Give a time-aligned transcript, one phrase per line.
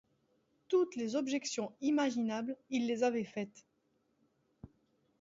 [0.67, 3.67] Toutes les objections imaginables, il les avait faites!…